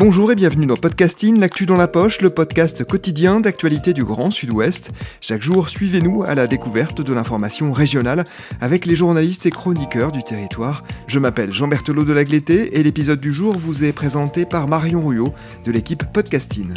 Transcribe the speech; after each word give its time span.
Bonjour 0.00 0.32
et 0.32 0.34
bienvenue 0.34 0.64
dans 0.64 0.78
Podcasting, 0.78 1.38
l'actu 1.38 1.66
dans 1.66 1.76
la 1.76 1.86
poche, 1.86 2.22
le 2.22 2.30
podcast 2.30 2.84
quotidien 2.84 3.38
d'actualité 3.38 3.92
du 3.92 4.02
Grand 4.02 4.30
Sud-Ouest. 4.30 4.92
Chaque 5.20 5.42
jour, 5.42 5.68
suivez-nous 5.68 6.22
à 6.22 6.34
la 6.34 6.46
découverte 6.46 7.02
de 7.02 7.12
l'information 7.12 7.70
régionale 7.74 8.24
avec 8.62 8.86
les 8.86 8.94
journalistes 8.94 9.44
et 9.44 9.50
chroniqueurs 9.50 10.10
du 10.10 10.22
territoire. 10.22 10.84
Je 11.06 11.18
m'appelle 11.18 11.52
Jean 11.52 11.68
Berthelot 11.68 12.04
de 12.04 12.14
Lagleté 12.14 12.78
et 12.78 12.82
l'épisode 12.82 13.20
du 13.20 13.30
jour 13.30 13.58
vous 13.58 13.84
est 13.84 13.92
présenté 13.92 14.46
par 14.46 14.68
Marion 14.68 15.02
Rouillot 15.02 15.34
de 15.66 15.70
l'équipe 15.70 16.04
Podcasting. 16.14 16.70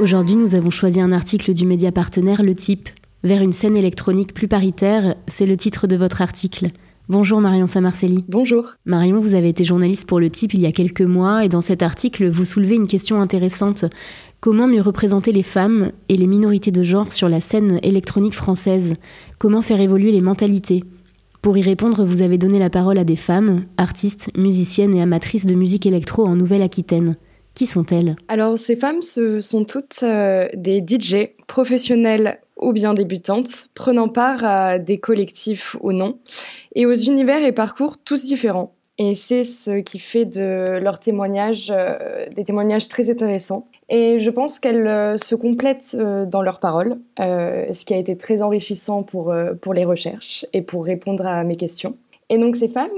Aujourd'hui, 0.00 0.34
nous 0.34 0.56
avons 0.56 0.70
choisi 0.70 1.00
un 1.00 1.12
article 1.12 1.54
du 1.54 1.64
média 1.64 1.92
partenaire 1.92 2.42
Le 2.42 2.56
Type. 2.56 2.88
Vers 3.22 3.40
une 3.40 3.52
scène 3.52 3.76
électronique 3.76 4.34
plus 4.34 4.48
paritaire, 4.48 5.14
c'est 5.28 5.46
le 5.46 5.56
titre 5.56 5.86
de 5.86 5.94
votre 5.94 6.22
article. 6.22 6.72
Bonjour 7.08 7.40
Marion 7.40 7.66
Samarcelli. 7.66 8.24
Bonjour. 8.28 8.74
Marion, 8.86 9.18
vous 9.18 9.34
avez 9.34 9.48
été 9.48 9.64
journaliste 9.64 10.06
pour 10.06 10.20
Le 10.20 10.30
Type 10.30 10.54
il 10.54 10.60
y 10.60 10.66
a 10.66 10.72
quelques 10.72 11.02
mois 11.02 11.44
et 11.44 11.48
dans 11.48 11.60
cet 11.60 11.82
article, 11.82 12.28
vous 12.28 12.44
soulevez 12.44 12.76
une 12.76 12.86
question 12.86 13.20
intéressante. 13.20 13.84
Comment 14.40 14.68
mieux 14.68 14.80
représenter 14.80 15.32
les 15.32 15.42
femmes 15.42 15.90
et 16.08 16.16
les 16.16 16.28
minorités 16.28 16.70
de 16.70 16.82
genre 16.84 17.12
sur 17.12 17.28
la 17.28 17.40
scène 17.40 17.80
électronique 17.82 18.34
française? 18.34 18.94
Comment 19.38 19.62
faire 19.62 19.80
évoluer 19.80 20.12
les 20.12 20.20
mentalités? 20.20 20.84
Pour 21.42 21.58
y 21.58 21.62
répondre, 21.62 22.04
vous 22.04 22.22
avez 22.22 22.38
donné 22.38 22.60
la 22.60 22.70
parole 22.70 22.98
à 22.98 23.04
des 23.04 23.16
femmes, 23.16 23.64
artistes, 23.78 24.30
musiciennes 24.36 24.94
et 24.94 25.02
amatrices 25.02 25.46
de 25.46 25.56
musique 25.56 25.86
électro 25.86 26.24
en 26.24 26.36
Nouvelle-Aquitaine. 26.36 27.16
Qui 27.54 27.66
sont-elles? 27.66 28.14
Alors 28.28 28.56
ces 28.56 28.76
femmes, 28.76 29.02
ce 29.02 29.40
sont 29.40 29.64
toutes 29.64 30.00
euh, 30.04 30.48
des 30.54 30.78
DJ 30.78 31.34
professionnelles 31.48 32.38
ou 32.62 32.72
bien 32.72 32.94
débutantes, 32.94 33.68
prenant 33.74 34.08
part 34.08 34.44
à 34.44 34.78
des 34.78 34.98
collectifs 34.98 35.76
ou 35.80 35.92
non, 35.92 36.18
et 36.74 36.86
aux 36.86 36.94
univers 36.94 37.44
et 37.44 37.52
parcours 37.52 37.98
tous 37.98 38.24
différents. 38.24 38.74
Et 38.98 39.14
c'est 39.14 39.42
ce 39.42 39.80
qui 39.80 39.98
fait 39.98 40.26
de 40.26 40.78
leurs 40.78 41.00
témoignages 41.00 41.72
euh, 41.74 42.26
des 42.36 42.44
témoignages 42.44 42.88
très 42.88 43.10
intéressants. 43.10 43.66
Et 43.88 44.18
je 44.18 44.30
pense 44.30 44.58
qu'elles 44.58 44.86
euh, 44.86 45.16
se 45.18 45.34
complètent 45.34 45.96
euh, 45.98 46.26
dans 46.26 46.42
leurs 46.42 46.60
paroles, 46.60 46.98
ce 47.18 47.84
qui 47.84 47.94
a 47.94 47.96
été 47.96 48.16
très 48.16 48.42
enrichissant 48.42 49.02
pour, 49.02 49.34
pour 49.60 49.74
les 49.74 49.84
recherches 49.84 50.46
et 50.52 50.62
pour 50.62 50.84
répondre 50.84 51.26
à 51.26 51.42
mes 51.42 51.56
questions. 51.56 51.96
Et 52.28 52.38
donc 52.38 52.56
ces 52.56 52.68
femmes, 52.68 52.88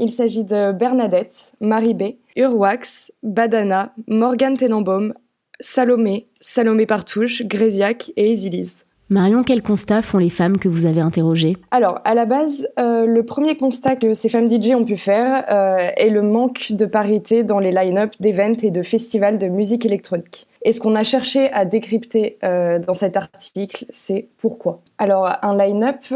il 0.00 0.10
s'agit 0.10 0.44
de 0.44 0.72
Bernadette, 0.72 1.52
Marie 1.60 1.92
B, 1.92 2.02
Urwax, 2.36 3.12
Badana, 3.22 3.92
Morgane 4.06 4.56
Tenenbaum, 4.56 5.12
Salomé, 5.60 6.26
Salomé 6.40 6.86
Partouche, 6.86 7.42
Grésiac 7.42 8.12
et 8.16 8.32
Isilise. 8.32 8.86
Marion, 9.12 9.42
quel 9.44 9.60
constat 9.60 10.00
font 10.00 10.16
les 10.16 10.30
femmes 10.30 10.56
que 10.56 10.70
vous 10.70 10.86
avez 10.86 11.02
interrogées? 11.02 11.58
Alors, 11.70 12.00
à 12.04 12.14
la 12.14 12.24
base, 12.24 12.66
euh, 12.78 13.04
le 13.04 13.22
premier 13.24 13.58
constat 13.58 13.94
que 13.96 14.14
ces 14.14 14.30
femmes 14.30 14.50
DJ 14.50 14.70
ont 14.70 14.86
pu 14.86 14.96
faire 14.96 15.44
euh, 15.50 15.90
est 15.98 16.08
le 16.08 16.22
manque 16.22 16.72
de 16.72 16.86
parité 16.86 17.44
dans 17.44 17.58
les 17.58 17.72
line-up 17.72 18.12
d'events 18.20 18.54
et 18.62 18.70
de 18.70 18.82
festivals 18.82 19.36
de 19.36 19.48
musique 19.48 19.84
électronique. 19.84 20.46
Et 20.64 20.72
ce 20.72 20.80
qu'on 20.80 20.94
a 20.94 21.02
cherché 21.02 21.52
à 21.52 21.66
décrypter 21.66 22.38
euh, 22.42 22.78
dans 22.78 22.94
cet 22.94 23.18
article, 23.18 23.84
c'est 23.90 24.28
pourquoi. 24.38 24.80
Alors, 24.96 25.28
un 25.42 25.58
line-up, 25.58 26.06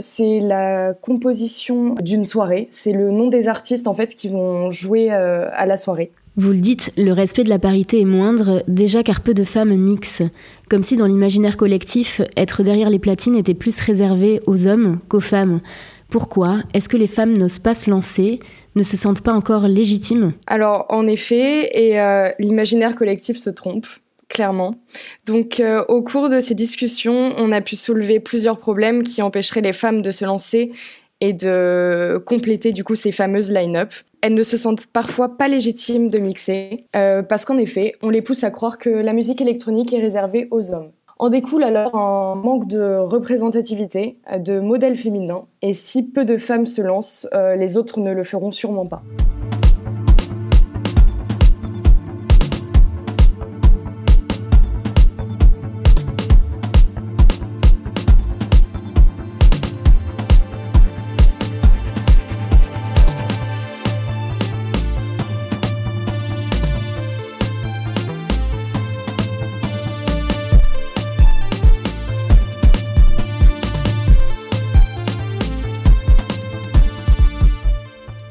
c'est 0.00 0.40
la 0.40 0.92
composition 0.94 1.94
d'une 2.00 2.24
soirée, 2.24 2.66
c'est 2.70 2.92
le 2.92 3.12
nom 3.12 3.28
des 3.28 3.46
artistes 3.46 3.86
en 3.86 3.94
fait 3.94 4.12
qui 4.12 4.28
vont 4.28 4.72
jouer 4.72 5.10
à 5.10 5.66
la 5.66 5.76
soirée. 5.76 6.10
Vous 6.36 6.50
le 6.50 6.58
dites, 6.58 6.92
le 6.96 7.12
respect 7.12 7.44
de 7.44 7.48
la 7.48 7.60
parité 7.60 8.00
est 8.00 8.04
moindre, 8.04 8.64
déjà 8.66 9.04
car 9.04 9.20
peu 9.20 9.34
de 9.34 9.44
femmes 9.44 9.76
mixent. 9.76 10.24
Comme 10.68 10.82
si 10.82 10.96
dans 10.96 11.06
l'imaginaire 11.06 11.56
collectif, 11.56 12.20
être 12.36 12.64
derrière 12.64 12.90
les 12.90 12.98
platines 12.98 13.36
était 13.36 13.54
plus 13.54 13.78
réservé 13.80 14.40
aux 14.46 14.66
hommes 14.66 14.98
qu'aux 15.08 15.20
femmes. 15.20 15.60
Pourquoi 16.10 16.58
Est-ce 16.74 16.88
que 16.88 16.96
les 16.96 17.06
femmes 17.06 17.36
n'osent 17.36 17.60
pas 17.60 17.74
se 17.74 17.88
lancer 17.88 18.40
ne 18.74 18.82
se 18.82 18.96
sentent 18.96 19.22
pas 19.22 19.32
encore 19.32 19.68
légitimes? 19.68 20.32
Alors, 20.48 20.86
en 20.88 21.06
effet, 21.06 21.70
et 21.72 22.00
euh, 22.00 22.30
l'imaginaire 22.40 22.96
collectif 22.96 23.38
se 23.38 23.50
trompe 23.50 23.86
clairement. 24.28 24.74
Donc 25.26 25.60
euh, 25.60 25.84
au 25.88 26.02
cours 26.02 26.28
de 26.28 26.40
ces 26.40 26.54
discussions, 26.54 27.32
on 27.36 27.52
a 27.52 27.60
pu 27.60 27.76
soulever 27.76 28.18
plusieurs 28.18 28.58
problèmes 28.58 29.04
qui 29.04 29.22
empêcheraient 29.22 29.60
les 29.60 29.72
femmes 29.72 30.02
de 30.02 30.10
se 30.10 30.24
lancer 30.24 30.72
et 31.20 31.32
de 31.32 32.22
compléter 32.26 32.72
du 32.72 32.82
coup 32.82 32.96
ces 32.96 33.12
fameuses 33.12 33.52
line-up. 33.52 33.92
Elles 34.26 34.32
ne 34.32 34.42
se 34.42 34.56
sentent 34.56 34.86
parfois 34.86 35.36
pas 35.36 35.48
légitimes 35.48 36.10
de 36.10 36.18
mixer 36.18 36.86
euh, 36.96 37.22
parce 37.22 37.44
qu'en 37.44 37.58
effet, 37.58 37.92
on 38.00 38.08
les 38.08 38.22
pousse 38.22 38.42
à 38.42 38.50
croire 38.50 38.78
que 38.78 38.88
la 38.88 39.12
musique 39.12 39.42
électronique 39.42 39.92
est 39.92 40.00
réservée 40.00 40.48
aux 40.50 40.74
hommes. 40.74 40.92
En 41.18 41.28
découle 41.28 41.62
alors 41.62 41.94
un 41.94 42.34
manque 42.34 42.66
de 42.66 42.96
représentativité, 42.96 44.16
de 44.38 44.60
modèles 44.60 44.96
féminins, 44.96 45.44
et 45.60 45.74
si 45.74 46.02
peu 46.02 46.24
de 46.24 46.38
femmes 46.38 46.64
se 46.64 46.80
lancent, 46.80 47.28
euh, 47.34 47.54
les 47.54 47.76
autres 47.76 48.00
ne 48.00 48.12
le 48.12 48.24
feront 48.24 48.50
sûrement 48.50 48.86
pas. 48.86 49.02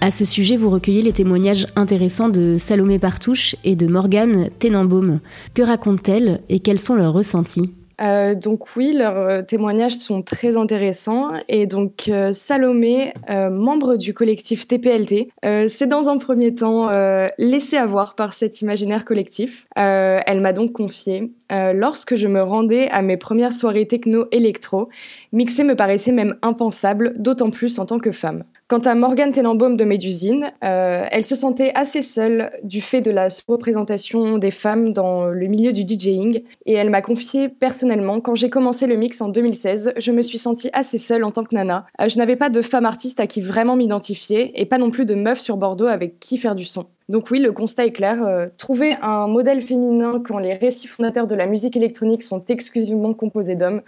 À 0.04 0.12
ce 0.12 0.26
sujet, 0.26 0.58
vous 0.58 0.70
recueillez 0.70 1.02
les 1.02 1.14
témoignages 1.14 1.66
intéressants 1.78 2.28
de 2.28 2.58
Salomé 2.58 3.00
Partouche 3.00 3.56
et 3.64 3.78
de 3.78 3.88
Morgane 3.88 4.50
Tenenbaum. 4.60 5.22
Que 5.54 5.62
racontent-elles 5.62 6.42
et 6.50 6.60
quels 6.60 6.82
sont 6.82 6.96
leurs 6.96 7.14
ressentis? 7.14 7.74
Euh, 8.02 8.36
donc 8.36 8.76
oui, 8.76 8.92
leurs 8.92 9.18
euh, 9.18 9.42
témoignages 9.44 9.96
sont 9.96 10.22
très 10.22 10.58
intéressants. 10.58 11.30
Et 11.48 11.68
donc 11.68 12.10
euh, 12.10 12.34
Salomé, 12.34 13.14
membre 13.30 13.96
du 13.96 14.14
collectif 14.14 14.68
TPLT, 14.68 15.30
c'est 15.70 15.88
dans 15.88 16.10
un 16.10 16.18
premier 16.18 16.54
temps 16.54 16.90
laissé 17.38 17.78
avoir 17.78 18.16
par 18.16 18.34
cet 18.34 18.60
imaginaire 18.60 19.06
collectif. 19.06 19.68
elle 19.78 20.42
m'a 20.42 20.52
donc 20.52 20.74
confié, 20.74 21.32
lorsque 21.50 22.18
je 22.18 22.28
me 22.28 22.44
rendais 22.44 22.90
à 22.90 23.02
mes 23.02 23.16
premières 23.16 23.54
soirées 23.54 23.88
techno-électro, 23.88 24.90
mixer 25.32 25.64
me 25.64 25.78
paraissait 25.78 26.12
même 26.12 26.36
impensable, 26.42 27.14
d'autant 27.16 27.52
plus 27.52 27.80
en 27.80 27.86
tant 27.86 28.00
que 28.00 28.12
femme. 28.12 28.44
Quant 28.70 28.80
à 28.80 28.96
Morgane 28.96 29.34
Tenenbaum 29.34 29.76
de 29.76 29.84
Médusine, 29.84 30.54
euh, 30.64 31.06
elle 31.12 31.26
se 31.26 31.36
sentait 31.36 31.72
assez 31.76 32.02
seule 32.02 32.50
du 32.64 32.80
fait 32.80 33.02
de 33.02 33.12
la 33.12 33.28
représentation 33.46 34.38
des 34.38 34.52
femmes 34.52 34.94
dans 34.94 35.26
le 35.26 35.48
milieu 35.48 35.74
du 35.74 35.82
DJing 35.82 36.44
et 36.66 36.72
elle 36.72 36.90
m'a 36.90 37.02
confié 37.02 37.50
personnellement 37.50 38.22
quand 38.22 38.36
j'ai 38.36 38.50
commencé 38.50 38.88
le 38.88 38.96
mix 38.96 39.20
en 39.20 39.28
2016, 39.28 39.96
je 39.98 40.12
me 40.14 40.22
suis 40.22 40.38
sentie 40.38 40.70
assez 40.72 40.98
seule 40.98 41.26
en 41.26 41.32
tant 41.32 41.44
que 41.44 41.54
nana. 41.54 41.88
Euh, 42.00 42.08
je 42.08 42.18
n'avais 42.18 42.38
pas 42.38 42.50
de 42.50 42.62
femme 42.62 42.86
artiste 42.86 43.20
à 43.20 43.28
qui 43.28 43.42
vraiment 43.42 43.76
m'identifier 43.76 44.58
et 44.60 44.66
pas 44.66 44.78
non 44.78 44.92
plus 44.92 45.06
de 45.06 45.14
meuf 45.14 45.40
sur 45.40 45.58
Bordeaux 45.58 45.88
avec 45.88 46.22
qui 46.22 46.38
faire 46.38 46.56
du 46.56 46.64
son. 46.64 46.86
Donc 47.10 47.32
oui, 47.32 47.40
le 47.40 47.52
constat 47.52 47.86
est 47.86 47.92
clair. 47.92 48.26
Euh, 48.26 48.48
trouver 48.58 48.96
un 49.02 49.28
modèle 49.28 49.62
féminin 49.62 50.24
quand 50.26 50.40
les 50.40 50.54
récits 50.54 50.88
fondateurs 50.88 51.28
de 51.28 51.36
la 51.36 51.48
musique 51.48 51.76
électronique 51.76 52.24
sont 52.24 52.44
exclusivement 52.46 53.14
composés 53.14 53.56
d'hommes, 53.56 53.82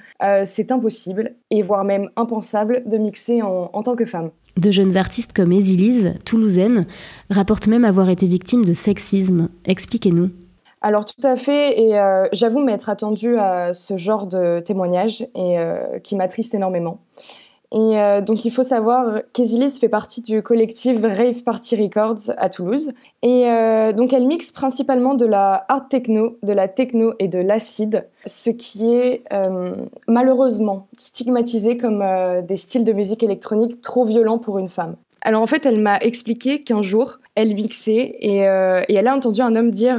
c'est 0.43 0.71
impossible 0.73 1.35
et 1.49 1.61
voire 1.61 1.85
même 1.85 2.09
impensable 2.17 2.83
de 2.85 2.97
mixer 2.97 3.41
en 3.41 3.83
tant 3.83 3.95
que 3.95 4.05
femme. 4.05 4.31
De 4.57 4.71
jeunes 4.71 4.95
artistes 4.95 5.33
comme 5.33 5.51
Esilise, 5.51 6.13
toulousaine, 6.25 6.81
rapportent 7.29 7.67
même 7.67 7.83
avoir 7.83 8.09
été 8.09 8.25
victimes 8.25 8.63
de 8.63 8.73
sexisme. 8.73 9.49
Expliquez-nous. 9.65 10.29
Alors 10.81 11.03
tout 11.03 11.25
à 11.25 11.35
fait, 11.35 11.79
et 11.81 11.97
euh, 11.97 12.27
j'avoue 12.31 12.63
m'être 12.63 12.89
attendue 12.89 13.37
à 13.37 13.73
ce 13.73 13.97
genre 13.97 14.27
de 14.27 14.59
témoignage 14.59 15.27
et 15.33 15.57
euh, 15.57 15.99
qui 16.03 16.15
m'attriste 16.15 16.53
énormément. 16.53 16.99
Et 17.71 17.99
euh, 17.99 18.21
donc 18.21 18.45
il 18.45 18.51
faut 18.51 18.63
savoir 18.63 19.21
qu'Ezilis 19.33 19.79
fait 19.79 19.89
partie 19.89 20.21
du 20.21 20.41
collectif 20.41 21.01
Rave 21.01 21.43
Party 21.43 21.75
Records 21.75 22.31
à 22.37 22.49
Toulouse. 22.49 22.91
Et 23.21 23.49
euh, 23.49 23.91
donc 23.91 24.13
elle 24.13 24.27
mixe 24.27 24.51
principalement 24.51 25.15
de 25.15 25.25
la 25.25 25.65
hard 25.67 25.89
techno, 25.89 26.37
de 26.43 26.53
la 26.53 26.67
techno 26.67 27.13
et 27.19 27.27
de 27.27 27.39
l'acide, 27.39 28.07
ce 28.25 28.49
qui 28.49 28.93
est 28.93 29.23
euh, 29.33 29.75
malheureusement 30.07 30.87
stigmatisé 30.97 31.77
comme 31.77 32.03
des 32.47 32.57
styles 32.57 32.83
de 32.83 32.93
musique 32.93 33.23
électronique 33.23 33.81
trop 33.81 34.05
violents 34.05 34.39
pour 34.39 34.59
une 34.59 34.69
femme. 34.69 34.95
Alors 35.21 35.41
en 35.41 35.47
fait 35.47 35.65
elle 35.65 35.81
m'a 35.81 35.97
expliqué 35.97 36.63
qu'un 36.63 36.83
jour 36.83 37.17
elle 37.33 37.55
mixait 37.55 38.15
et, 38.21 38.37
elle 38.37 39.07
a 39.07 39.15
entendu 39.15 39.41
un 39.41 39.55
homme 39.55 39.71
dire 39.71 39.97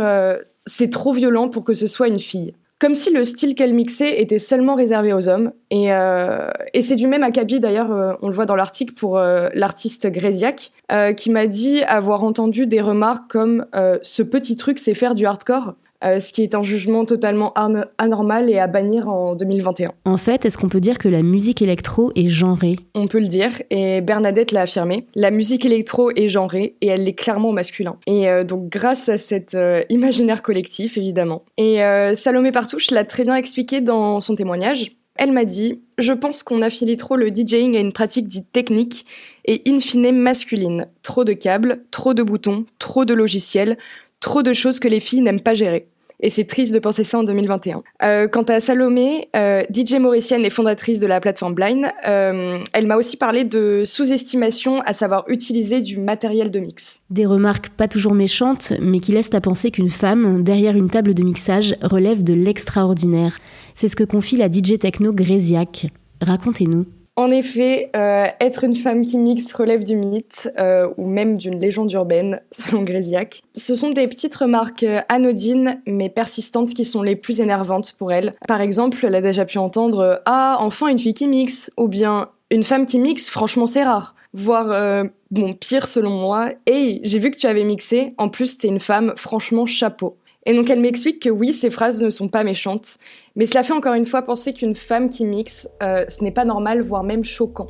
c'est 0.66 0.90
trop 0.90 1.12
violent 1.12 1.48
pour 1.48 1.64
que 1.64 1.74
ce 1.74 1.88
soit 1.88 2.08
une 2.08 2.20
fille 2.20 2.54
comme 2.78 2.94
si 2.94 3.10
le 3.10 3.24
style 3.24 3.54
qu'elle 3.54 3.72
mixait 3.72 4.20
était 4.20 4.38
seulement 4.38 4.74
réservé 4.74 5.12
aux 5.12 5.28
hommes. 5.28 5.52
Et, 5.70 5.92
euh, 5.92 6.50
c'est 6.80 6.96
du 6.96 7.06
même 7.06 7.22
acabit 7.22 7.58
d'ailleurs, 7.58 7.90
euh, 7.90 8.12
on 8.22 8.28
le 8.28 8.34
voit 8.34 8.46
dans 8.46 8.56
l'article 8.56 8.94
pour 8.94 9.16
euh, 9.16 9.48
l'artiste 9.54 10.06
Grésiac, 10.08 10.72
qui 11.16 11.30
m'a 11.30 11.48
dit 11.48 11.82
avoir 11.82 12.22
entendu 12.22 12.66
des 12.68 12.80
remarques 12.80 13.28
comme 13.28 13.66
ce 14.02 14.22
petit 14.22 14.54
truc 14.54 14.78
c'est 14.78 14.94
faire 14.94 15.16
du 15.16 15.26
hardcore. 15.26 15.74
Euh, 16.06 16.18
ce 16.18 16.32
qui 16.32 16.42
est 16.42 16.54
un 16.54 16.62
jugement 16.62 17.04
totalement 17.04 17.52
anormal 17.98 18.48
et 18.50 18.58
à 18.58 18.66
bannir 18.66 19.08
en 19.08 19.34
2021. 19.34 19.92
En 20.04 20.16
fait, 20.16 20.44
est-ce 20.44 20.56
qu'on 20.56 20.68
peut 20.68 20.80
dire 20.80 20.98
que 20.98 21.08
la 21.08 21.22
musique 21.22 21.62
électro 21.62 22.12
est 22.14 22.28
genrée? 22.28 22.76
On 22.94 23.06
peut 23.06 23.18
le 23.18 23.26
dire, 23.26 23.62
et 23.70 24.00
Bernadette 24.00 24.52
l'a 24.52 24.62
affirmé. 24.62 25.06
La 25.14 25.30
musique 25.30 25.64
électro 25.64 26.10
est 26.14 26.28
genrée 26.28 26.76
et 26.80 26.88
elle 26.88 27.04
l'est 27.04 27.14
clairement 27.14 27.52
masculin. 27.52 27.96
Et 28.06 28.28
euh, 28.28 28.44
donc 28.44 28.68
grâce 28.68 29.08
à 29.08 29.18
cet 29.18 29.54
euh, 29.54 29.82
imaginaire 29.88 30.42
collectif, 30.42 30.96
évidemment. 30.96 31.44
Et 31.56 31.78
Salomé 32.14 32.52
Partouche 32.52 32.90
l'a 32.90 33.04
très 33.04 33.24
bien 33.24 33.36
expliqué 33.36 33.80
dans 33.80 34.20
son 34.20 34.34
témoignage. 34.34 34.92
Elle 35.16 35.32
m'a 35.32 35.44
dit 35.44 35.80
Je 35.98 36.12
pense 36.12 36.42
qu'on 36.42 36.62
affilie 36.62 36.96
trop 36.96 37.16
le 37.16 37.30
DJing 37.30 37.76
à 37.76 37.80
une 37.80 37.92
pratique 37.92 38.28
dite 38.28 38.52
technique 38.52 39.06
et 39.44 39.62
in 39.66 39.80
fine 39.80 40.12
masculine. 40.12 40.86
Trop 41.02 41.24
de 41.24 41.32
câbles, 41.32 41.82
trop 41.90 42.14
de 42.14 42.22
boutons, 42.22 42.66
trop 42.78 43.04
de 43.04 43.14
logiciels, 43.14 43.78
trop 44.20 44.42
de 44.42 44.52
choses 44.52 44.78
que 44.78 44.88
les 44.88 45.00
filles 45.00 45.22
n'aiment 45.22 45.40
pas 45.40 45.54
gérer. 45.54 45.88
Et 46.20 46.30
c'est 46.30 46.44
triste 46.44 46.72
de 46.72 46.78
penser 46.78 47.04
ça 47.04 47.18
en 47.18 47.24
2021. 47.24 47.82
Euh, 48.02 48.28
quant 48.28 48.42
à 48.42 48.60
Salomé, 48.60 49.28
euh, 49.36 49.64
DJ 49.72 49.94
mauricienne 49.94 50.44
et 50.44 50.50
fondatrice 50.50 51.00
de 51.00 51.06
la 51.06 51.20
plateforme 51.20 51.54
Blind, 51.54 51.86
euh, 52.06 52.58
elle 52.72 52.86
m'a 52.86 52.96
aussi 52.96 53.16
parlé 53.16 53.44
de 53.44 53.82
sous-estimation 53.84 54.80
à 54.82 54.92
savoir 54.92 55.24
utiliser 55.28 55.80
du 55.80 55.98
matériel 55.98 56.50
de 56.50 56.58
mix. 56.58 57.02
Des 57.10 57.26
remarques 57.26 57.68
pas 57.70 57.88
toujours 57.88 58.14
méchantes, 58.14 58.72
mais 58.80 59.00
qui 59.00 59.12
laissent 59.12 59.34
à 59.34 59.40
penser 59.40 59.70
qu'une 59.70 59.90
femme, 59.90 60.42
derrière 60.42 60.76
une 60.76 60.88
table 60.88 61.14
de 61.14 61.22
mixage, 61.22 61.76
relève 61.82 62.24
de 62.24 62.34
l'extraordinaire. 62.34 63.38
C'est 63.74 63.88
ce 63.88 63.96
que 63.96 64.04
confie 64.04 64.36
la 64.36 64.50
DJ 64.50 64.78
techno 64.78 65.12
Grésiac. 65.12 65.86
Racontez-nous. 66.22 66.86
En 67.18 67.30
effet, 67.30 67.90
euh, 67.96 68.26
être 68.40 68.64
une 68.64 68.76
femme 68.76 69.06
qui 69.06 69.16
mixe 69.16 69.50
relève 69.54 69.84
du 69.84 69.96
mythe 69.96 70.50
euh, 70.58 70.90
ou 70.98 71.08
même 71.08 71.38
d'une 71.38 71.58
légende 71.58 71.90
urbaine, 71.92 72.42
selon 72.50 72.82
Grésiac. 72.82 73.42
Ce 73.54 73.74
sont 73.74 73.90
des 73.90 74.06
petites 74.06 74.34
remarques 74.34 74.82
euh, 74.82 75.00
anodines 75.08 75.80
mais 75.86 76.10
persistantes 76.10 76.74
qui 76.74 76.84
sont 76.84 77.02
les 77.02 77.16
plus 77.16 77.40
énervantes 77.40 77.94
pour 77.98 78.12
elle. 78.12 78.34
Par 78.46 78.60
exemple, 78.60 78.98
elle 79.02 79.14
a 79.14 79.22
déjà 79.22 79.46
pu 79.46 79.56
entendre 79.56 80.20
Ah, 80.26 80.58
enfin 80.60 80.88
une 80.88 80.98
fille 80.98 81.14
qui 81.14 81.26
mixe 81.26 81.70
ou 81.78 81.88
bien 81.88 82.28
Une 82.50 82.62
femme 82.62 82.84
qui 82.84 82.98
mixe, 82.98 83.30
franchement 83.30 83.66
c'est 83.66 83.84
rare. 83.84 84.14
Voire, 84.34 85.04
bon, 85.30 85.54
pire 85.54 85.88
selon 85.88 86.10
moi, 86.10 86.50
Hey, 86.66 87.00
j'ai 87.02 87.18
vu 87.18 87.30
que 87.30 87.38
tu 87.38 87.46
avais 87.46 87.64
mixé, 87.64 88.12
en 88.18 88.28
plus 88.28 88.58
t'es 88.58 88.68
une 88.68 88.80
femme, 88.80 89.14
franchement 89.16 89.64
chapeau. 89.64 90.18
Et 90.46 90.54
donc 90.54 90.70
elle 90.70 90.80
m'explique 90.80 91.20
que 91.20 91.28
oui, 91.28 91.52
ces 91.52 91.70
phrases 91.70 92.02
ne 92.02 92.08
sont 92.08 92.28
pas 92.28 92.44
méchantes, 92.44 92.98
mais 93.34 93.46
cela 93.46 93.64
fait 93.64 93.72
encore 93.72 93.94
une 93.94 94.06
fois 94.06 94.22
penser 94.22 94.52
qu'une 94.52 94.76
femme 94.76 95.08
qui 95.08 95.24
mixe, 95.24 95.68
euh, 95.82 96.04
ce 96.08 96.22
n'est 96.22 96.30
pas 96.30 96.44
normal, 96.44 96.80
voire 96.82 97.02
même 97.02 97.24
choquant. 97.24 97.66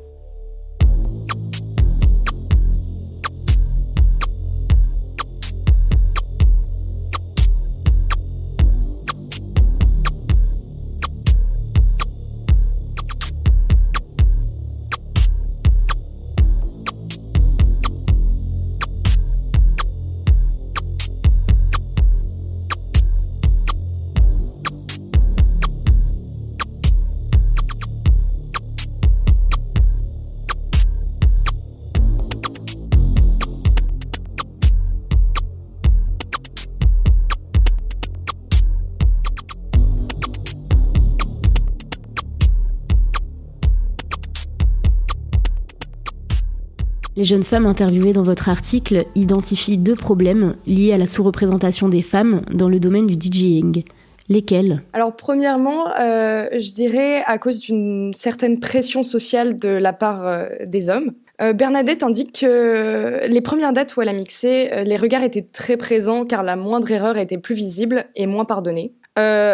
Les 47.19 47.25
jeunes 47.25 47.43
femmes 47.43 47.65
interviewées 47.65 48.13
dans 48.13 48.23
votre 48.23 48.51
article 48.51 49.07
identifient 49.15 49.79
deux 49.79 49.95
problèmes 49.95 50.55
liés 50.67 50.93
à 50.93 50.99
la 50.99 51.07
sous-représentation 51.07 51.89
des 51.89 52.03
femmes 52.03 52.43
dans 52.53 52.69
le 52.69 52.79
domaine 52.79 53.07
du 53.07 53.15
DJing. 53.15 53.85
Lesquels? 54.29 54.83
Alors 54.93 55.17
premièrement, 55.17 55.87
euh, 55.99 56.49
je 56.53 56.75
dirais 56.75 57.23
à 57.25 57.39
cause 57.39 57.61
d'une 57.61 58.13
certaine 58.13 58.61
pression 58.61 59.03
sociale 59.03 59.57
de 59.57 59.71
la 59.71 59.95
part 59.95 60.27
euh, 60.27 60.47
des 60.67 60.91
hommes. 60.91 61.13
Euh, 61.41 61.55
Bernadette 61.55 62.03
indique 62.03 62.41
que 62.41 63.21
les 63.27 63.41
premières 63.41 63.73
dates 63.73 63.97
où 63.97 64.03
elle 64.03 64.11
a 64.11 64.13
mixé, 64.13 64.69
les 64.85 64.97
regards 64.97 65.23
étaient 65.23 65.47
très 65.51 65.79
présents 65.79 66.27
car 66.27 66.43
la 66.43 66.57
moindre 66.57 66.91
erreur 66.91 67.17
était 67.17 67.39
plus 67.39 67.55
visible 67.55 68.05
et 68.15 68.27
moins 68.27 68.45
pardonnée. 68.45 68.93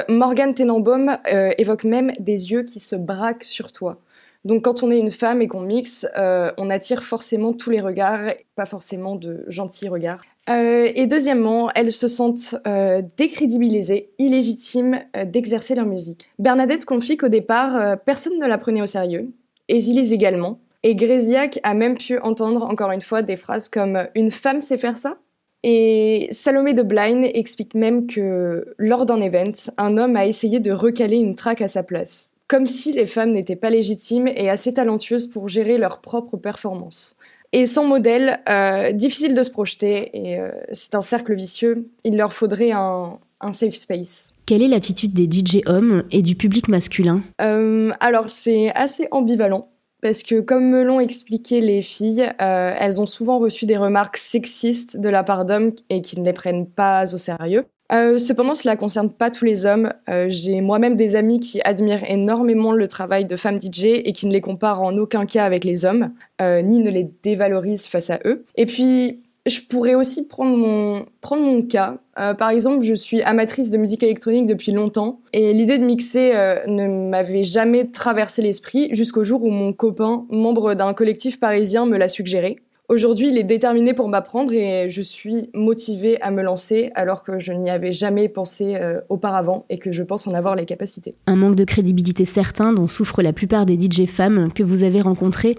Morgane 0.08 0.54
Tenenbaum 0.54 1.18
évoque 1.58 1.84
même 1.84 2.10
des 2.18 2.50
yeux 2.50 2.64
qui 2.64 2.80
se 2.80 2.96
braquent 2.96 3.44
sur 3.44 3.70
toi. 3.70 4.00
Donc 4.44 4.64
quand 4.64 4.82
on 4.82 4.90
est 4.90 4.98
une 4.98 5.12
femme 5.12 5.40
et 5.40 5.48
qu'on 5.48 5.60
mixe, 5.60 6.06
euh, 6.18 6.50
on 6.58 6.68
attire 6.68 7.02
forcément 7.02 7.52
tous 7.52 7.70
les 7.70 7.80
regards, 7.80 8.32
pas 8.56 8.66
forcément 8.66 9.14
de 9.14 9.44
gentils 9.46 9.88
regards. 9.88 10.20
Euh, 10.50 10.90
et 10.94 11.06
deuxièmement, 11.06 11.70
elles 11.74 11.92
se 11.92 12.08
sentent 12.08 12.56
euh, 12.66 13.02
décrédibilisées, 13.16 14.10
illégitimes 14.18 15.00
d'exercer 15.26 15.76
leur 15.76 15.86
musique. 15.86 16.28
Bernadette 16.40 16.84
confie 16.84 17.16
qu'au 17.16 17.28
départ, 17.28 17.98
personne 18.04 18.38
ne 18.38 18.46
la 18.46 18.58
prenait 18.58 18.82
au 18.82 18.86
sérieux, 18.86 19.32
et 19.68 19.78
également. 19.78 20.58
Et 20.82 20.96
Grésiac 20.96 21.60
a 21.62 21.74
même 21.74 21.96
pu 21.96 22.18
entendre 22.18 22.64
encore 22.64 22.90
une 22.90 23.00
fois 23.00 23.22
des 23.22 23.36
phrases 23.36 23.68
comme 23.68 24.08
Une 24.16 24.32
femme 24.32 24.60
sait 24.60 24.78
faire 24.78 24.98
ça? 24.98 25.18
Et 25.62 26.26
Salomé 26.32 26.74
de 26.74 26.82
Blind 26.82 27.24
explique 27.34 27.76
même 27.76 28.08
que 28.08 28.74
lors 28.78 29.06
d'un 29.06 29.20
event, 29.20 29.52
un 29.78 29.96
homme 29.96 30.16
a 30.16 30.26
essayé 30.26 30.58
de 30.58 30.72
recaler 30.72 31.18
une 31.18 31.36
track 31.36 31.62
à 31.62 31.68
sa 31.68 31.84
place 31.84 32.31
comme 32.52 32.66
si 32.66 32.93
les 32.93 33.06
femmes 33.06 33.31
n'étaient 33.31 33.56
pas 33.56 33.70
légitimes 33.70 34.29
et 34.29 34.50
assez 34.50 34.74
talentueuses 34.74 35.26
pour 35.26 35.48
gérer 35.48 35.79
leur 35.79 36.03
propre 36.03 36.36
performance. 36.36 37.17
Et 37.53 37.65
sans 37.65 37.86
modèle, 37.86 38.41
euh, 38.46 38.93
difficile 38.93 39.34
de 39.34 39.43
se 39.43 39.50
projeter, 39.50 40.10
et 40.12 40.38
euh, 40.38 40.50
c'est 40.70 40.94
un 40.94 41.00
cercle 41.00 41.34
vicieux, 41.34 41.88
il 42.05 42.19
leur 42.19 42.34
faudrait 42.34 42.72
un, 42.72 43.19
safe 43.53 43.74
space. 43.76 44.34
Quelle 44.44 44.60
est 44.60 44.69
l'attitude 44.69 45.15
des 45.15 45.24
DJ 45.24 45.62
hommes 45.65 46.05
et 46.10 46.20
du 46.20 46.36
public 46.36 46.69
masculin? 46.69 47.22
Euh, 47.41 47.91
Alors 48.00 48.29
c'est 48.29 48.70
assez 48.74 49.08
ambivalent. 49.12 49.70
Parce 50.03 50.22
que 50.22 50.41
comme 50.41 50.69
me 50.69 50.82
l'ont 50.82 51.00
expliqué 51.00 51.62
les 51.62 51.81
filles, 51.81 52.29
elles 52.38 53.00
ont 53.00 53.06
souvent 53.06 53.38
reçu 53.38 53.67
des 53.67 53.76
remarques 53.76 54.17
sexistes 54.17 54.98
de 54.98 55.08
la 55.08 55.22
part 55.22 55.46
d'hommes 55.46 55.70
et 55.91 56.03
qui 56.03 56.20
ne 56.20 56.24
les 56.24 56.32
prennent 56.32 56.67
pas 56.67 57.15
au 57.15 57.19
sérieux. 57.19 57.65
Euh, 57.93 58.17
cependant, 58.17 58.55
cela 58.55 58.75
ne 58.75 58.81
concerne 58.81 59.11
pas 59.11 59.31
tous 59.31 59.44
les 59.44 59.67
hommes. 59.67 59.93
Euh, 60.08 60.27
j'ai 60.29 60.61
moi-même 60.61 60.96
des 60.96 61.15
amis 61.15 61.41
qui 61.41 61.61
admirent 61.63 62.08
énormément 62.11 62.72
le 62.72 62.89
travail 62.89 63.27
de 63.27 63.37
femmes 63.37 63.61
DJ 63.61 63.84
et 64.05 64.13
qui 64.13 64.27
ne 64.27 64.32
les 64.32 64.41
comparent 64.41 64.82
en 64.82 64.96
aucun 64.96 65.25
cas 65.25 65.44
avec 65.44 65.65
les 65.65 65.84
hommes, 65.84 66.13
euh, 66.41 66.63
ni 66.63 66.81
ne 66.81 66.91
les 66.91 67.11
dévalorisent 67.22 67.87
face 67.87 68.08
à 68.08 68.19
eux. 68.25 68.44
Et 68.56 68.65
puis, 68.65 69.22
je 69.44 69.61
pourrais 69.61 69.94
aussi 69.94 70.27
prendre 70.27 70.56
mon, 70.56 71.05
prendre 71.20 71.43
mon 71.43 71.63
cas. 71.63 71.99
par 72.15 72.51
exemple, 72.51 72.84
je 72.84 72.94
suis 72.94 73.22
amatrice 73.22 73.70
de 73.70 73.77
musique 73.77 74.05
électronique 74.05 74.46
depuis 74.46 74.70
longtemps 74.70 75.20
et 75.32 75.53
l'idée 75.53 75.79
de 75.79 75.84
mixer 75.84 76.32
ne 76.69 77.08
m'avait 77.08 77.43
jamais 77.43 77.87
traversé 77.87 78.41
l'esprit 78.41 78.94
jusqu'au 78.94 79.25
jour 79.25 79.43
où 79.43 79.51
mon 79.51 79.72
copain, 79.72 80.27
membre 80.31 80.75
d'un 80.75 80.94
collectif 80.94 81.41
parisien, 81.41 81.87
me 81.87 81.96
l'a 81.96 82.06
suggéré. 82.06 82.61
Aujourd'hui, 82.93 83.29
il 83.29 83.39
est 83.39 83.43
déterminé 83.43 83.94
pour 83.94 84.06
m'apprendre 84.06 84.53
et 84.53 84.91
je 84.91 85.01
suis 85.01 85.49
motivée 85.55 86.20
à 86.20 86.31
me 86.31 86.43
lancer 86.43 86.91
alors 86.94 87.22
que 87.22 87.39
je 87.39 87.55
n'y 87.55 87.70
avais 87.70 87.91
jamais 87.91 88.29
pensé 88.29 88.75
euh, 88.75 89.01
auparavant 89.08 89.65
et 89.70 89.79
que 89.79 89.93
je 89.93 90.03
pense 90.03 90.27
en 90.27 90.34
avoir 90.34 90.56
les 90.56 90.67
capacités. 90.67 91.15
Un 91.27 91.37
manque 91.37 91.55
de 91.55 91.65
crédibilité 91.65 92.27
certain 92.27 92.75
dont 92.75 92.87
souffrent 92.87 93.22
la 93.22 93.32
plupart 93.32 93.65
des 93.65 93.81
DJ 93.81 94.05
femmes 94.05 94.53
que 94.53 94.63
vous 94.63 94.84
avez 94.84 95.01
rencontrées, 95.01 95.55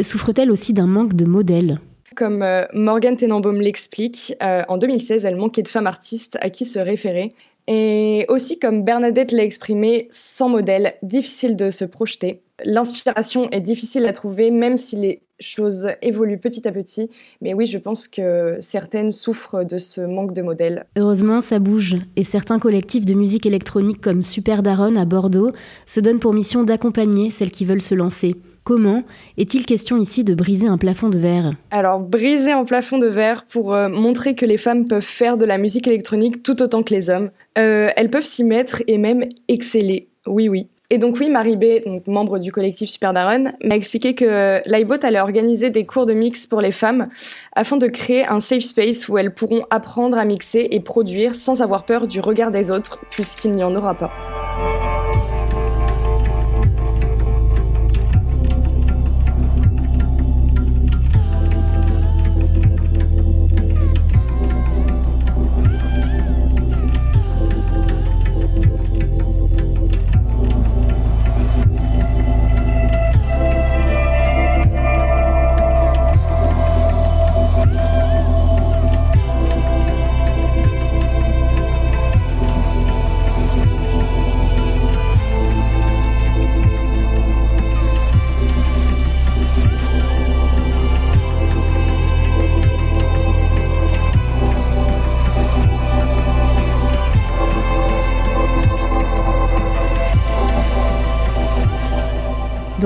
souffre-t-elle 0.00 0.50
aussi 0.50 0.72
d'un 0.72 0.86
manque 0.86 1.12
de 1.12 1.26
modèles? 1.26 1.80
Comme 2.16 2.42
euh, 2.42 2.64
Morgane 2.72 3.18
Tenenbaum 3.18 3.60
l'explique, 3.60 4.34
euh, 4.42 4.62
en 4.68 4.78
2016, 4.78 5.26
elle 5.26 5.36
manquait 5.36 5.62
de 5.62 5.68
femmes 5.68 5.86
artistes 5.86 6.38
à 6.40 6.48
qui 6.48 6.64
se 6.64 6.78
référer 6.78 7.28
Et 7.72 8.26
aussi, 8.28 8.58
comme 8.58 8.82
Bernadette 8.82 9.30
l'a 9.30 9.44
exprimé, 9.44 10.08
sans 10.10 10.48
modèle, 10.48 10.94
difficile 11.04 11.54
de 11.54 11.70
se 11.70 11.84
projeter. 11.84 12.42
L'inspiration 12.64 13.48
est 13.52 13.60
difficile 13.60 14.06
à 14.06 14.12
trouver, 14.12 14.50
même 14.50 14.76
si 14.76 14.96
les 14.96 15.22
choses 15.38 15.88
évoluent 16.02 16.40
petit 16.40 16.66
à 16.66 16.72
petit. 16.72 17.08
Mais 17.40 17.54
oui, 17.54 17.66
je 17.66 17.78
pense 17.78 18.08
que 18.08 18.56
certaines 18.58 19.12
souffrent 19.12 19.64
de 19.64 19.78
ce 19.78 20.00
manque 20.00 20.34
de 20.34 20.42
modèles. 20.42 20.84
Heureusement, 20.96 21.40
ça 21.40 21.60
bouge. 21.60 21.96
Et 22.16 22.24
certains 22.24 22.58
collectifs 22.58 23.06
de 23.06 23.14
musique 23.14 23.46
électronique 23.46 24.00
comme 24.00 24.24
Super 24.24 24.64
Daron 24.64 24.96
à 24.96 25.04
Bordeaux 25.04 25.52
se 25.86 26.00
donnent 26.00 26.18
pour 26.18 26.34
mission 26.34 26.64
d'accompagner 26.64 27.30
celles 27.30 27.52
qui 27.52 27.64
veulent 27.64 27.80
se 27.80 27.94
lancer. 27.94 28.34
Comment 28.70 29.02
est-il 29.36 29.66
question 29.66 29.96
ici 29.96 30.22
de 30.22 30.32
briser 30.32 30.68
un 30.68 30.78
plafond 30.78 31.08
de 31.08 31.18
verre 31.18 31.54
Alors, 31.72 31.98
briser 31.98 32.52
un 32.52 32.64
plafond 32.64 32.98
de 32.98 33.08
verre 33.08 33.44
pour 33.48 33.74
euh, 33.74 33.88
montrer 33.88 34.36
que 34.36 34.46
les 34.46 34.58
femmes 34.58 34.84
peuvent 34.84 35.02
faire 35.02 35.36
de 35.36 35.44
la 35.44 35.58
musique 35.58 35.88
électronique 35.88 36.44
tout 36.44 36.62
autant 36.62 36.84
que 36.84 36.94
les 36.94 37.10
hommes. 37.10 37.30
Euh, 37.58 37.90
elles 37.96 38.10
peuvent 38.10 38.24
s'y 38.24 38.44
mettre 38.44 38.80
et 38.86 38.96
même 38.96 39.24
exceller. 39.48 40.06
Oui, 40.24 40.48
oui. 40.48 40.68
Et 40.88 40.98
donc 40.98 41.16
oui, 41.18 41.30
Marie 41.30 41.56
B, 41.56 41.64
membre 42.06 42.38
du 42.38 42.52
collectif 42.52 42.88
Super 42.88 43.12
Daron, 43.12 43.52
m'a 43.64 43.74
expliqué 43.74 44.14
que 44.14 44.60
l'iBot 44.66 45.04
allait 45.04 45.18
organiser 45.18 45.70
des 45.70 45.84
cours 45.84 46.06
de 46.06 46.12
mix 46.12 46.46
pour 46.46 46.60
les 46.60 46.70
femmes 46.70 47.08
afin 47.56 47.76
de 47.76 47.88
créer 47.88 48.24
un 48.28 48.38
safe 48.38 48.62
space 48.62 49.08
où 49.08 49.18
elles 49.18 49.34
pourront 49.34 49.64
apprendre 49.70 50.16
à 50.16 50.24
mixer 50.24 50.68
et 50.70 50.78
produire 50.78 51.34
sans 51.34 51.60
avoir 51.60 51.86
peur 51.86 52.06
du 52.06 52.20
regard 52.20 52.52
des 52.52 52.70
autres, 52.70 53.00
puisqu'il 53.10 53.50
n'y 53.50 53.64
en 53.64 53.74
aura 53.74 53.94
pas. 53.94 54.12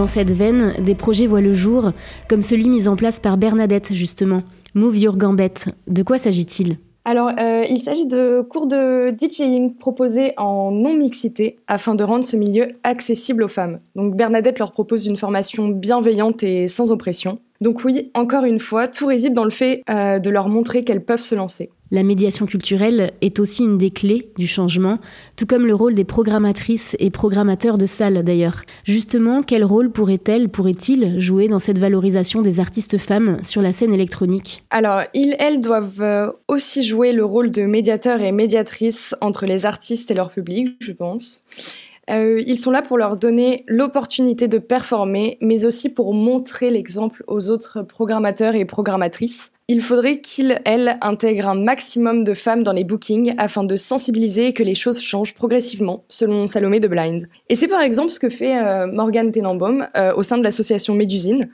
Dans 0.05 0.09
cette 0.09 0.33
veine, 0.33 0.75
des 0.85 0.95
projets 0.95 1.27
voient 1.27 1.41
le 1.41 1.55
jour, 1.55 1.93
comme 2.29 2.43
celui 2.43 2.69
mis 2.69 2.89
en 2.89 2.95
place 2.95 3.21
par 3.21 3.39
Bernadette, 3.39 3.95
justement. 3.95 4.43
Move 4.75 4.99
Your 4.99 5.17
Gambette. 5.17 5.71
De 5.89 6.03
quoi 6.03 6.19
s'agit-il? 6.19 6.77
Alors, 7.07 7.31
euh, 7.41 7.65
il 7.71 7.79
s'agit 7.79 8.05
de 8.05 8.43
cours 8.43 8.67
de 8.67 9.15
DJing 9.19 9.77
proposés 9.77 10.33
en 10.37 10.71
non-mixité 10.71 11.57
afin 11.69 11.95
de 11.95 12.05
rendre 12.05 12.23
ce 12.23 12.37
milieu 12.37 12.69
accessible 12.83 13.45
aux 13.45 13.49
femmes. 13.49 13.79
Donc, 13.97 14.15
Bernadette 14.15 14.59
leur 14.59 14.73
propose 14.73 15.07
une 15.07 15.17
formation 15.17 15.69
bienveillante 15.69 16.43
et 16.43 16.67
sans 16.67 16.93
oppression. 16.93 17.39
Donc 17.63 17.85
oui, 17.85 18.11
encore 18.15 18.45
une 18.45 18.59
fois, 18.59 18.89
tout 18.89 19.07
réside 19.07 19.33
dans 19.33 19.45
le 19.45 19.51
fait 19.51 19.83
euh, 19.89 20.19
de 20.19 20.29
leur 20.29 20.51
montrer 20.51 20.85
qu'elles 20.85 21.05
peuvent 21.05 21.23
se 21.23 21.35
lancer. 21.35 21.71
La 21.91 22.03
médiation 22.03 22.47
culturelle 22.47 23.13
est 23.21 23.39
aussi 23.39 23.63
une 23.63 23.77
des 23.77 23.91
clés 23.91 24.31
du 24.39 24.47
changement, 24.47 24.99
tout 25.37 25.47
comme 25.47 25.67
le 25.67 25.75
rôle 25.75 25.95
des 25.95 26.05
programmatrices 26.05 26.97
et 26.99 27.11
programmateurs 27.11 27.77
de 27.77 27.87
salles 27.87 28.23
d'ailleurs. 28.25 28.63
Justement, 28.85 29.43
quel 29.43 29.65
rôle 29.65 29.91
pourrait-elle, 29.91 30.49
pourrait-il 30.49 31.21
jouer 31.21 31.47
dans 31.47 31.59
cette 31.59 31.79
valorisation 31.79 32.41
des 32.41 32.59
artistes 32.59 32.99
femmes 32.99 33.39
sur 33.43 33.61
la 33.61 33.73
scène 33.73 33.93
électronique? 33.93 34.65
Alors, 34.71 35.03
ils, 35.13 35.37
elles 35.39 35.61
doivent 35.61 36.01
euh, 36.01 36.31
aussi 36.49 36.83
jouer 36.83 37.13
le 37.13 37.25
rôle 37.25 37.51
de 37.51 37.63
médiateurs 37.63 38.23
et 38.23 38.33
médiatrices 38.33 39.15
entre 39.21 39.45
les 39.45 39.67
artistes 39.67 40.11
et 40.11 40.15
leur 40.15 40.31
public, 40.31 40.77
je 40.81 40.93
pense. 40.93 41.43
Euh, 42.11 42.43
ils 42.47 42.59
sont 42.59 42.71
là 42.71 42.83
pour 42.83 42.99
leur 42.99 43.17
donner 43.17 43.65
l'opportunité 43.67 44.49
de 44.49 44.59
performer, 44.59 45.39
mais 45.41 45.65
aussi 45.65 45.89
pour 45.89 46.13
montrer 46.15 46.71
l'exemple 46.71 47.25
aux 47.27 47.49
autres 47.49 47.83
programmateurs 47.83 48.55
et 48.55 48.65
programmatrices. 48.65 49.53
Il 49.67 49.81
faudrait 49.81 50.21
qu'ils, 50.21 50.61
elles, 50.67 50.99
intègrent 51.01 51.49
un 51.49 51.55
maximum 51.55 52.23
de 52.23 52.35
femmes 52.35 52.63
dans 52.63 52.75
les 52.75 52.85
bookings 52.85 53.33
afin 53.39 53.65
de 53.65 53.77
sensibiliser 53.77 54.49
et 54.49 54.53
que 54.53 54.63
les 54.63 54.75
choses 54.75 55.01
changent 55.01 55.35
progressivement, 55.35 56.05
selon 56.11 56.47
Salomé 56.47 56.81
de 56.81 56.89
Blind. 56.89 57.27
Et 57.49 57.57
c'est 57.57 57.69
par 57.69 57.81
exemple 57.81 58.11
ce 58.11 58.21
que 58.21 58.29
fait 58.29 58.59
euh, 58.59 58.87
Morgane 58.87 59.33
Tenenbaum 59.33 59.87
euh, 59.97 60.15
au 60.15 60.23
sein 60.23 60.37
de 60.37 60.43
l'association 60.43 60.95
Médusine. 60.95 61.49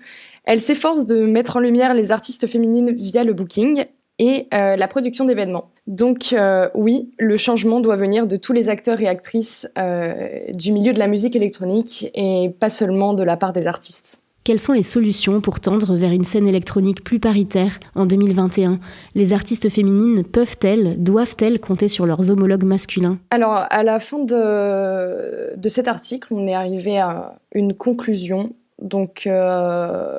Elle 0.44 0.60
s'efforce 0.60 1.06
de 1.06 1.24
mettre 1.24 1.58
en 1.58 1.60
lumière 1.60 1.94
les 1.94 2.10
artistes 2.10 2.48
féminines 2.48 2.90
via 2.90 3.22
le 3.22 3.32
booking 3.32 3.84
et 4.20 4.46
euh, 4.52 4.76
la 4.76 4.86
production 4.86 5.24
d'événements. 5.24 5.70
Donc 5.86 6.34
euh, 6.34 6.68
oui, 6.74 7.10
le 7.18 7.36
changement 7.38 7.80
doit 7.80 7.96
venir 7.96 8.26
de 8.26 8.36
tous 8.36 8.52
les 8.52 8.68
acteurs 8.68 9.00
et 9.00 9.08
actrices 9.08 9.68
euh, 9.78 10.40
du 10.54 10.72
milieu 10.72 10.92
de 10.92 10.98
la 10.98 11.08
musique 11.08 11.34
électronique 11.34 12.10
et 12.14 12.54
pas 12.60 12.70
seulement 12.70 13.14
de 13.14 13.24
la 13.24 13.36
part 13.38 13.52
des 13.52 13.66
artistes. 13.66 14.22
Quelles 14.44 14.60
sont 14.60 14.72
les 14.72 14.82
solutions 14.82 15.40
pour 15.40 15.60
tendre 15.60 15.94
vers 15.94 16.12
une 16.12 16.24
scène 16.24 16.46
électronique 16.46 17.02
plus 17.02 17.18
paritaire 17.18 17.80
en 17.94 18.04
2021 18.04 18.78
Les 19.14 19.32
artistes 19.32 19.68
féminines 19.70 20.22
peuvent-elles, 20.24 21.02
doivent-elles 21.02 21.58
compter 21.58 21.88
sur 21.88 22.04
leurs 22.04 22.30
homologues 22.30 22.64
masculins? 22.64 23.18
Alors, 23.30 23.66
à 23.68 23.82
la 23.82 24.00
fin 24.00 24.18
de, 24.18 25.56
de, 25.56 25.68
cet 25.68 25.88
article, 25.88 26.28
on 26.32 26.46
est 26.46 26.54
arrivé 26.54 26.98
à 26.98 27.34
une 27.52 27.74
conclusion. 27.74 28.54
Donc, 28.80 29.28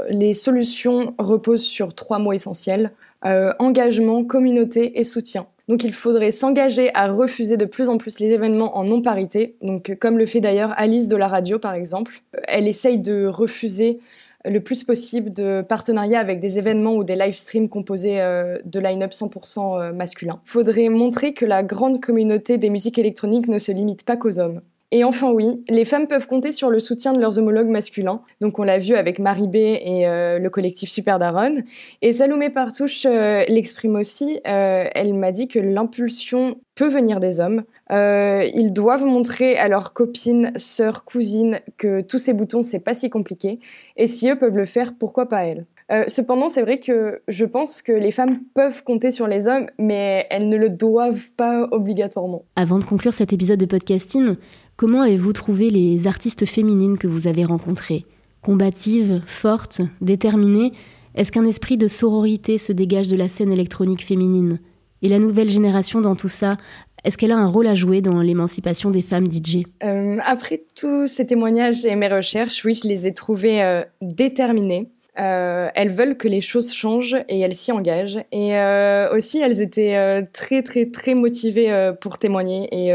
les 0.09 0.33
solutions 0.33 1.15
reposent 1.17 1.65
sur 1.65 1.95
trois 1.95 2.19
mots 2.19 2.33
essentiels. 2.33 2.91
Euh, 3.23 3.53
engagement, 3.59 4.23
communauté 4.23 4.99
et 4.99 5.03
soutien. 5.03 5.45
Donc 5.67 5.83
il 5.83 5.93
faudrait 5.93 6.31
s'engager 6.31 6.89
à 6.95 7.07
refuser 7.07 7.55
de 7.55 7.65
plus 7.65 7.87
en 7.87 7.99
plus 7.99 8.19
les 8.19 8.33
événements 8.33 8.75
en 8.75 8.83
non-parité, 8.83 9.57
donc 9.61 9.95
comme 9.99 10.17
le 10.17 10.25
fait 10.25 10.39
d'ailleurs 10.39 10.73
Alice 10.75 11.07
de 11.07 11.15
la 11.15 11.27
radio 11.27 11.59
par 11.59 11.75
exemple. 11.75 12.23
Euh, 12.35 12.39
elle 12.47 12.67
essaye 12.67 12.97
de 12.97 13.27
refuser 13.27 13.99
le 14.43 14.59
plus 14.59 14.83
possible 14.83 15.31
de 15.31 15.61
partenariats 15.61 16.19
avec 16.19 16.39
des 16.39 16.57
événements 16.57 16.95
ou 16.95 17.03
des 17.03 17.15
live 17.15 17.37
streams 17.37 17.69
composés 17.69 18.19
euh, 18.19 18.57
de 18.65 18.79
line-up 18.79 19.11
100% 19.11 19.93
masculin. 19.93 20.41
Faudrait 20.45 20.89
montrer 20.89 21.35
que 21.35 21.45
la 21.45 21.61
grande 21.61 22.01
communauté 22.01 22.57
des 22.57 22.71
musiques 22.71 22.97
électroniques 22.97 23.47
ne 23.47 23.59
se 23.59 23.71
limite 23.71 24.03
pas 24.03 24.17
qu'aux 24.17 24.39
hommes. 24.39 24.61
Et 24.93 25.05
enfin 25.05 25.31
oui, 25.31 25.63
les 25.69 25.85
femmes 25.85 26.07
peuvent 26.07 26.27
compter 26.27 26.51
sur 26.51 26.69
le 26.69 26.79
soutien 26.79 27.13
de 27.13 27.19
leurs 27.19 27.39
homologues 27.39 27.69
masculins. 27.69 28.21
Donc 28.41 28.59
on 28.59 28.63
l'a 28.63 28.77
vu 28.77 28.95
avec 28.95 29.19
Marie 29.19 29.47
B 29.47 29.55
et 29.55 30.05
euh, 30.05 30.37
le 30.37 30.49
collectif 30.49 30.89
Super 30.89 31.17
Daron. 31.17 31.63
Et 32.01 32.11
Salomé 32.11 32.49
Partouche 32.49 33.05
euh, 33.05 33.45
l'exprime 33.47 33.95
aussi. 33.95 34.41
Euh, 34.45 34.83
elle 34.93 35.13
m'a 35.13 35.31
dit 35.31 35.47
que 35.47 35.59
l'impulsion 35.59 36.57
peut 36.75 36.89
venir 36.89 37.21
des 37.21 37.39
hommes. 37.39 37.63
ils 37.89 38.71
doivent 38.73 39.05
montrer 39.05 39.57
à 39.57 39.69
leurs 39.69 39.93
copines, 39.93 40.51
sœurs, 40.57 41.05
cousines 41.05 41.61
que 41.77 42.01
tous 42.01 42.17
ces 42.17 42.33
boutons 42.33 42.63
c'est 42.63 42.79
pas 42.79 42.93
si 42.93 43.09
compliqué. 43.09 43.59
Et 43.95 44.07
si 44.07 44.29
eux 44.29 44.37
peuvent 44.37 44.57
le 44.57 44.65
faire, 44.65 44.93
pourquoi 44.99 45.29
pas 45.29 45.45
elles? 45.45 45.65
Cependant, 46.07 46.47
c'est 46.47 46.61
vrai 46.61 46.79
que 46.79 47.21
je 47.27 47.43
pense 47.43 47.81
que 47.81 47.91
les 47.91 48.11
femmes 48.11 48.39
peuvent 48.55 48.81
compter 48.85 49.11
sur 49.11 49.27
les 49.27 49.49
hommes, 49.49 49.67
mais 49.77 50.25
elles 50.29 50.47
ne 50.47 50.55
le 50.55 50.69
doivent 50.69 51.29
pas 51.35 51.67
obligatoirement. 51.71 52.45
Avant 52.55 52.79
de 52.79 52.85
conclure 52.85 53.13
cet 53.13 53.33
épisode 53.33 53.59
de 53.59 53.65
podcasting, 53.65 54.37
Comment 54.81 55.03
avez-vous 55.03 55.33
trouvé 55.33 55.69
les 55.69 56.07
artistes 56.07 56.47
féminines 56.47 56.97
que 56.97 57.05
vous 57.05 57.27
avez 57.27 57.45
rencontrées? 57.45 58.03
Combatives, 58.41 59.21
fortes, 59.27 59.81
déterminées? 60.01 60.71
Est-ce 61.13 61.31
qu'un 61.31 61.45
esprit 61.45 61.77
de 61.77 61.87
sororité 61.87 62.57
se 62.57 62.71
dégage 62.73 63.07
de 63.07 63.15
la 63.15 63.27
scène 63.27 63.51
électronique 63.51 64.03
féminine? 64.03 64.59
Et 65.03 65.07
la 65.07 65.19
nouvelle 65.19 65.51
génération 65.51 66.01
dans 66.01 66.15
tout 66.15 66.29
ça, 66.29 66.57
est-ce 67.03 67.19
qu'elle 67.19 67.31
a 67.31 67.37
un 67.37 67.45
rôle 67.45 67.67
à 67.67 67.75
jouer 67.75 68.01
dans 68.01 68.21
l'émancipation 68.21 68.89
des 68.89 69.03
femmes 69.03 69.31
DJ 69.31 69.67
euh, 69.83 70.17
Après 70.25 70.63
tous 70.75 71.05
ces 71.05 71.27
témoignages 71.27 71.85
et 71.85 71.95
mes 71.95 72.07
recherches, 72.07 72.65
oui, 72.65 72.73
je 72.73 72.87
les 72.87 73.05
ai 73.05 73.13
trouvées 73.13 73.61
euh, 73.61 73.83
déterminées. 74.01 74.89
Euh, 75.19 75.69
elles 75.75 75.89
veulent 75.89 76.15
que 76.15 76.29
les 76.29 76.39
choses 76.39 76.73
changent 76.73 77.17
et 77.27 77.39
elles 77.41 77.55
s'y 77.55 77.71
engagent. 77.71 78.19
Et 78.31 78.57
euh, 78.57 79.13
aussi, 79.13 79.39
elles 79.39 79.61
étaient 79.61 79.97
euh, 79.97 80.21
très, 80.31 80.61
très, 80.61 80.85
très 80.85 81.13
motivées 81.13 81.91
pour 81.99 82.17
témoigner 82.17 82.69
et 82.71 82.91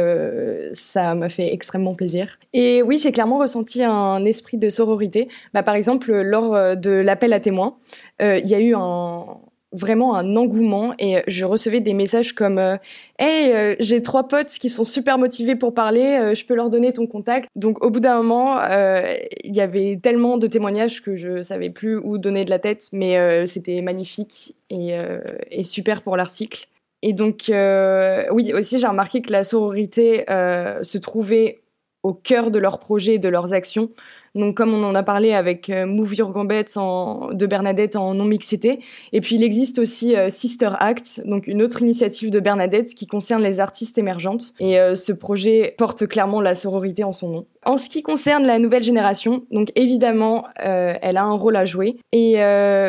ça 0.73 1.14
m'a 1.14 1.28
fait 1.28 1.52
extrêmement 1.52 1.94
plaisir. 1.94 2.38
Et 2.52 2.82
oui, 2.82 2.99
j'ai 2.99 3.12
clairement 3.12 3.38
ressenti 3.38 3.82
un 3.82 4.25
esprit 4.25 4.56
de 4.56 4.70
sororité. 4.70 5.28
Bah, 5.52 5.62
par 5.62 5.75
exemple, 5.75 6.12
lors 6.23 6.76
de 6.76 6.90
l'appel 6.90 7.32
à 7.32 7.40
témoins, 7.40 7.76
il 8.20 8.46
y 8.46 8.54
a 8.54 8.61
eu 8.61 8.75
un, 8.75 9.38
vraiment 9.73 10.16
un 10.16 10.37
engouement 10.37 10.94
et 10.99 11.23
je 11.26 11.44
recevais 11.44 11.80
des 11.80 11.94
messages 11.94 12.32
comme 12.32 12.58
euh, 12.58 12.76
Hey, 13.18 13.52
euh, 13.52 13.75
j'ai 13.80 14.00
trois 14.02 14.28
potes 14.28 14.49
qui 14.49 14.70
sont 14.70 14.85
super 14.85 15.18
motivés 15.18 15.56
pour 15.56 15.75
parler, 15.75 16.18
euh, 16.20 16.35
je 16.35 16.44
peux 16.44 16.54
leur 16.54 16.70
donner 16.70 16.92
ton 16.92 17.06
contact. 17.06 17.49
Donc 17.56 17.85
au 17.85 17.90
bout 17.90 18.00
d'un 18.00 18.16
moment, 18.16 18.62
il 18.64 19.54
y 19.54 19.61
avait 19.61 19.99
tellement 20.02 20.38
de 20.38 20.46
témoignages 20.46 21.02
que 21.02 21.16
je 21.16 21.42
savais 21.42 21.70
plus 21.70 21.96
où 21.96 22.18
donner 22.18 22.44
de 22.44 22.50
la 22.50 22.58
tête, 22.58 22.88
mais 22.92 23.46
c'était 23.46 23.80
magnifique 23.80 24.56
et, 24.70 24.96
et, 25.50 25.62
super 25.62 26.02
pour 26.02 26.16
l'article. 26.16 26.66
Et 27.02 27.12
donc, 27.12 27.44
oui, 27.49 28.52
aussi, 28.52 28.78
j'ai 28.78 28.87
remarqué 28.87 29.23
que 29.23 29.32
la 29.32 29.44
sororité 29.44 30.25
se 30.28 30.99
trouvait 30.99 31.61
au 32.02 32.14
cœur 32.14 32.50
de 32.50 32.58
leurs 32.58 32.78
projets 32.78 33.14
et 33.14 33.18
de 33.18 33.28
leurs 33.28 33.52
actions. 33.52 33.90
Donc, 34.36 34.54
comme 34.54 34.74
on 34.74 34.84
en 34.84 34.94
a 34.94 35.02
parlé 35.02 35.32
avec 35.32 35.70
euh, 35.70 35.86
Move 35.86 36.14
Your 36.14 36.30
Gambette 36.30 36.74
de 36.76 37.46
Bernadette 37.46 37.96
en 37.96 38.14
non-mixité. 38.14 38.80
Et 39.12 39.20
puis, 39.22 39.36
il 39.36 39.42
existe 39.42 39.78
aussi 39.78 40.14
euh, 40.14 40.28
Sister 40.28 40.70
Act, 40.78 41.22
donc 41.24 41.46
une 41.46 41.62
autre 41.62 41.80
initiative 41.80 42.30
de 42.30 42.38
Bernadette 42.38 42.94
qui 42.94 43.06
concerne 43.06 43.42
les 43.42 43.60
artistes 43.60 43.96
émergentes. 43.96 44.52
Et 44.60 44.78
euh, 44.78 44.94
ce 44.94 45.12
projet 45.12 45.74
porte 45.78 46.06
clairement 46.06 46.42
la 46.42 46.54
sororité 46.54 47.02
en 47.02 47.12
son 47.12 47.30
nom. 47.30 47.46
En 47.64 47.78
ce 47.78 47.88
qui 47.88 48.02
concerne 48.02 48.46
la 48.46 48.58
nouvelle 48.58 48.84
génération, 48.84 49.42
donc 49.50 49.72
évidemment, 49.74 50.44
elle 50.54 51.16
a 51.16 51.24
un 51.24 51.32
rôle 51.32 51.56
à 51.56 51.64
jouer. 51.64 51.96
Et 52.12 52.36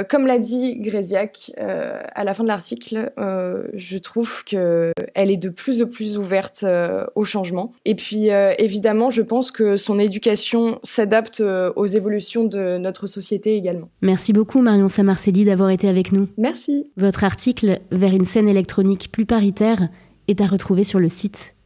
comme 0.07 0.27
l'a 0.27 0.37
dit 0.37 0.77
Gréziac 0.77 1.51
à 1.57 2.23
la 2.23 2.35
fin 2.35 2.43
de 2.43 2.47
l'article, 2.47 3.11
je 3.17 3.97
trouve 3.97 4.43
qu'elle 4.43 4.93
est 5.15 5.41
de 5.41 5.49
plus 5.49 5.81
en 5.81 5.87
plus 5.87 6.19
ouverte 6.19 6.63
au 7.15 7.25
changement. 7.25 7.71
Et 7.85 7.95
puis, 7.95 8.27
évidemment, 8.59 9.09
je 9.09 9.23
pense 9.23 9.49
que 9.49 9.77
son 9.77 9.97
éducation 9.97 10.77
s'adapte 10.83 11.36
euh, 11.41 11.71
aux 11.75 11.85
évolutions 11.85 12.45
de 12.45 12.77
notre 12.77 13.07
société 13.07 13.55
également. 13.55 13.89
Merci 14.01 14.33
beaucoup 14.33 14.61
Marion 14.61 14.87
Samarcelli 14.87 15.45
d'avoir 15.45 15.69
été 15.69 15.87
avec 15.87 16.11
nous. 16.11 16.27
Merci. 16.37 16.87
Votre 16.97 17.23
article 17.23 17.79
Vers 17.91 18.13
une 18.13 18.23
scène 18.23 18.47
électronique 18.47 19.11
plus 19.11 19.25
paritaire 19.25 19.89
est 20.27 20.41
à 20.41 20.47
retrouver 20.47 20.83
sur 20.83 20.99
le 20.99 21.09
site 21.09 21.56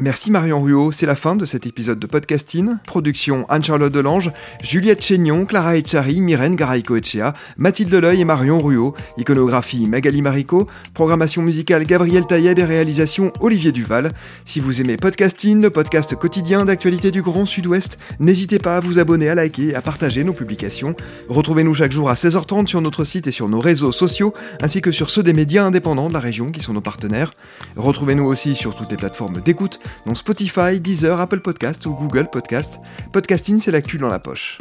Merci 0.00 0.30
Marion 0.30 0.60
Ruot, 0.60 0.90
c'est 0.90 1.06
la 1.06 1.14
fin 1.14 1.36
de 1.36 1.44
cet 1.46 1.64
épisode 1.64 2.00
de 2.00 2.06
podcasting. 2.06 2.76
Production 2.84 3.46
Anne-Charlotte 3.48 3.92
Delange, 3.92 4.32
Juliette 4.62 5.02
Chénion, 5.02 5.46
Clara 5.46 5.76
Echari, 5.76 6.20
Myrène 6.20 6.56
Garaïco-Echea, 6.56 7.32
Mathilde 7.56 7.94
Leuil 7.94 8.20
et 8.20 8.24
Marion 8.24 8.60
Ruot, 8.60 8.94
iconographie 9.16 9.86
Magali 9.86 10.20
Marico, 10.20 10.66
programmation 10.94 11.42
musicale 11.42 11.84
Gabriel 11.84 12.26
Taïeb 12.26 12.58
et 12.58 12.64
réalisation 12.64 13.32
Olivier 13.40 13.70
Duval. 13.70 14.10
Si 14.44 14.58
vous 14.58 14.80
aimez 14.80 14.96
podcasting, 14.96 15.62
le 15.62 15.70
podcast 15.70 16.16
quotidien 16.16 16.64
d'actualité 16.64 17.12
du 17.12 17.22
Grand 17.22 17.44
Sud-Ouest, 17.44 17.98
n'hésitez 18.18 18.58
pas 18.58 18.76
à 18.76 18.80
vous 18.80 18.98
abonner, 18.98 19.28
à 19.28 19.36
liker 19.36 19.76
à 19.76 19.80
partager 19.80 20.24
nos 20.24 20.32
publications. 20.32 20.96
Retrouvez-nous 21.28 21.74
chaque 21.74 21.92
jour 21.92 22.10
à 22.10 22.14
16h30 22.14 22.66
sur 22.66 22.80
notre 22.82 23.04
site 23.04 23.28
et 23.28 23.32
sur 23.32 23.48
nos 23.48 23.60
réseaux 23.60 23.92
sociaux, 23.92 24.34
ainsi 24.60 24.82
que 24.82 24.90
sur 24.90 25.08
ceux 25.08 25.22
des 25.22 25.32
médias 25.32 25.64
indépendants 25.64 26.08
de 26.08 26.14
la 26.14 26.20
région 26.20 26.50
qui 26.50 26.60
sont 26.60 26.72
nos 26.72 26.80
partenaires. 26.80 27.30
Retrouvez-nous 27.76 28.24
aussi 28.24 28.56
sur 28.56 28.74
toutes 28.74 28.90
les 28.90 28.96
plateformes 29.20 29.42
d'écoute, 29.42 29.80
dont 30.06 30.14
Spotify, 30.14 30.80
Deezer, 30.80 31.18
Apple 31.20 31.40
Podcast 31.40 31.84
ou 31.86 31.94
Google 31.94 32.28
Podcast. 32.30 32.80
Podcasting, 33.12 33.60
c'est 33.60 33.70
l'actu 33.70 33.98
dans 33.98 34.08
la 34.08 34.18
poche. 34.18 34.58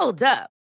Hold 0.00 0.22
up. 0.22 0.57